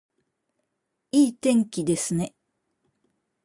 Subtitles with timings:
[1.11, 2.33] いい天気ですね